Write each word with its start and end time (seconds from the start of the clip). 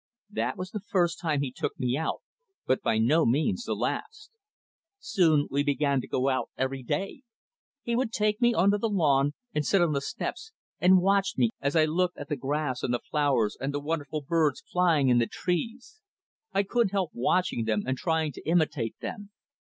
That 0.31 0.57
was 0.57 0.71
the 0.71 0.79
first 0.79 1.19
time 1.19 1.41
he 1.41 1.51
took 1.51 1.79
me 1.79 1.95
out, 1.95 2.23
but 2.65 2.81
by 2.81 2.97
no 2.97 3.23
means 3.23 3.65
the 3.65 3.75
last. 3.75 4.31
Soon 4.97 5.47
we 5.51 5.61
began 5.61 6.01
to 6.01 6.07
go 6.07 6.27
out 6.27 6.49
every 6.57 6.81
day. 6.81 7.21
He 7.83 7.95
would 7.95 8.11
take 8.11 8.41
me 8.41 8.51
on 8.51 8.71
to 8.71 8.79
the 8.79 8.89
lawn 8.89 9.35
and 9.53 9.63
sit 9.63 9.79
on 9.79 9.93
the 9.93 10.01
steps 10.01 10.53
and 10.79 11.01
watch 11.01 11.35
me 11.37 11.51
as 11.59 11.75
I 11.75 11.85
looked 11.85 12.17
at 12.17 12.29
the 12.29 12.35
grass 12.35 12.81
and 12.81 12.91
the 12.91 13.01
flowers 13.11 13.55
and 13.59 13.75
the 13.75 13.79
wonderful 13.79 14.21
birds 14.23 14.63
flying 14.71 15.09
in 15.09 15.19
the 15.19 15.27
trees. 15.27 16.01
I 16.51 16.63
couldn't 16.63 16.93
help 16.93 17.11
watching 17.13 17.65
them 17.65 17.83
and 17.85 17.95
trying 17.95 18.31
to 18.31 18.41
imitate 18.49 18.95
them. 19.01 19.29